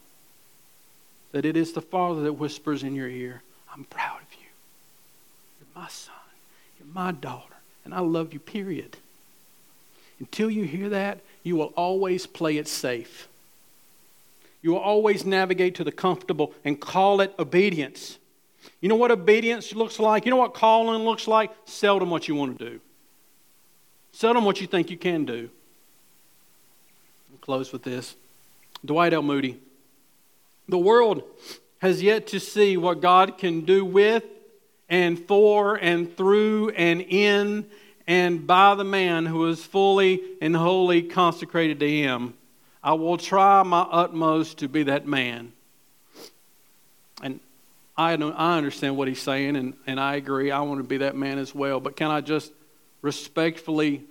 [1.32, 3.42] that it is the Father that whispers in your ear,
[3.76, 4.46] I'm proud of you.
[5.60, 6.14] You're my son.
[6.78, 7.54] You're my daughter.
[7.84, 8.96] And I love you, period.
[10.18, 13.28] Until you hear that, you will always play it safe.
[14.62, 18.18] You will always navigate to the comfortable and call it obedience.
[18.80, 20.24] You know what obedience looks like?
[20.24, 21.52] You know what calling looks like?
[21.66, 22.80] Seldom what you want to do.
[24.12, 25.50] Seldom what you think you can do.
[27.30, 28.16] I'll close with this.
[28.84, 29.22] Dwight L.
[29.22, 29.60] Moody.
[30.68, 31.22] The world
[31.78, 34.24] has yet to see what God can do with
[34.88, 37.66] and for and through and in
[38.06, 42.34] and by the man who is fully and wholly consecrated to Him.
[42.82, 45.52] I will try my utmost to be that man.
[47.22, 47.40] And
[47.96, 50.50] I, I understand what he's saying, and, and I agree.
[50.50, 51.80] I want to be that man as well.
[51.80, 52.52] But can I just
[53.02, 54.04] respectfully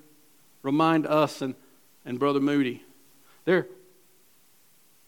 [0.64, 1.56] remind us and,
[2.06, 2.84] and Brother Moody
[3.46, 3.68] there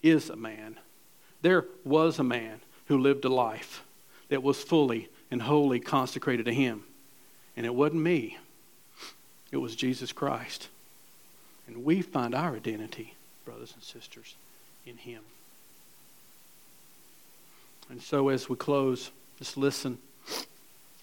[0.00, 0.78] is a man
[1.42, 3.84] there was a man who lived a life
[4.28, 6.84] that was fully and wholly consecrated to him.
[7.56, 8.38] And it wasn't me,
[9.50, 10.68] it was Jesus Christ.
[11.66, 13.14] And we find our identity,
[13.44, 14.34] brothers and sisters,
[14.86, 15.22] in him.
[17.90, 19.98] And so as we close, just listen.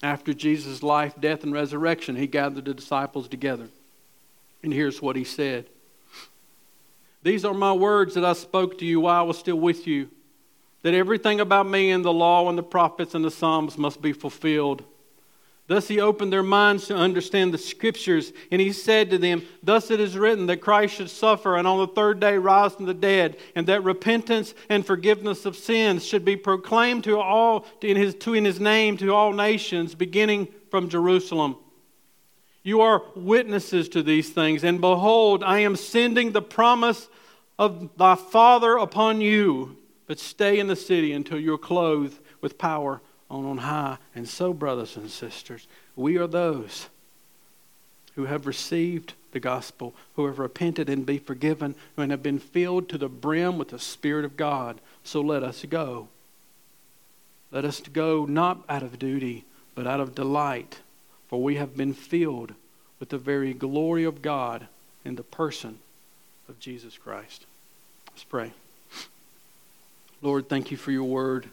[0.02, 3.68] After Jesus' life, death, and resurrection, he gathered the disciples together.
[4.62, 5.66] And here's what he said
[7.22, 10.08] These are my words that I spoke to you while I was still with you,
[10.86, 14.12] that everything about me in the law and the prophets and the Psalms must be
[14.12, 14.84] fulfilled.
[15.66, 19.90] Thus he opened their minds to understand the scriptures, and he said to them, Thus
[19.90, 22.94] it is written that Christ should suffer and on the third day rise from the
[22.94, 28.14] dead, and that repentance and forgiveness of sins should be proclaimed to all in his,
[28.14, 31.56] to in his name to all nations, beginning from Jerusalem.
[32.62, 37.08] You are witnesses to these things, and behold, I am sending the promise
[37.58, 43.00] of thy Father upon you, but stay in the city until you're clothed with power
[43.30, 43.98] on on high.
[44.14, 46.88] And so, brothers and sisters, we are those
[48.14, 52.88] who have received the gospel, who have repented and be forgiven, and have been filled
[52.88, 54.80] to the brim with the Spirit of God.
[55.04, 56.08] So let us go.
[57.52, 59.44] Let us go not out of duty,
[59.74, 60.80] but out of delight,
[61.28, 62.54] for we have been filled
[62.98, 64.66] with the very glory of God
[65.04, 65.78] in the person
[66.48, 67.44] of Jesus Christ.
[68.10, 68.52] Let's pray.
[70.26, 71.46] Lord, thank you for your word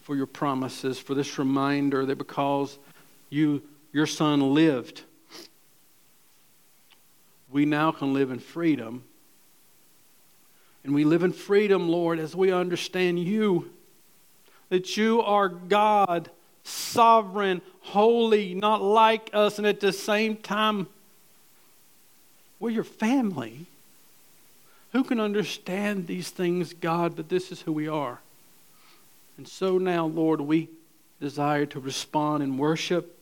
[0.00, 2.78] for your promises, for this reminder that because
[3.28, 3.60] you,
[3.92, 5.02] your son lived,
[7.52, 9.04] we now can live in freedom.
[10.82, 13.70] And we live in freedom, Lord, as we understand you,
[14.70, 16.30] that you are God,
[16.64, 20.86] sovereign, holy, not like us, and at the same time,
[22.58, 23.66] we're your family.
[24.92, 28.20] Who can understand these things, God, but this is who we are?
[29.36, 30.68] And so now, Lord, we
[31.20, 33.16] desire to respond in worship.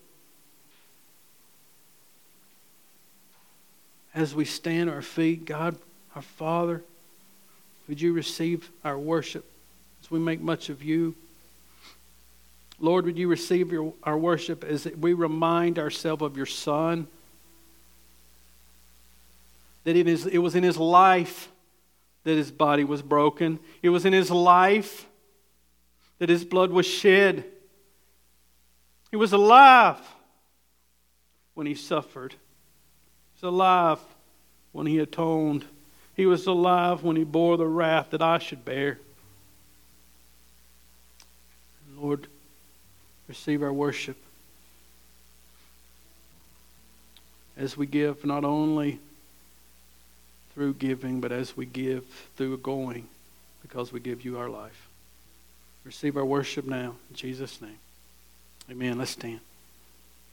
[4.14, 5.77] As we stand our feet, God,
[6.16, 6.83] our Father,
[7.87, 9.45] would you receive our worship
[10.03, 11.14] as we make much of you?
[12.81, 17.07] Lord, would you receive your, our worship as we remind ourselves of your Son?
[19.85, 21.49] That it, is, it was in his life
[22.29, 23.59] that his body was broken.
[23.81, 25.07] It was in his life
[26.18, 27.43] that his blood was shed.
[29.11, 29.97] He was alive
[31.55, 32.33] when he suffered.
[32.33, 33.99] He was alive
[34.72, 35.64] when he atoned.
[36.16, 38.99] He was alive when he bore the wrath that I should bear.
[41.97, 42.26] Lord,
[43.26, 44.18] receive our worship
[47.57, 49.01] as we give not only
[50.59, 52.04] through giving, but as we give
[52.36, 53.06] through going,
[53.62, 54.88] because we give you our life.
[55.84, 56.96] Receive our worship now.
[57.11, 57.78] In Jesus' name.
[58.68, 58.98] Amen.
[58.98, 59.38] Let's stand.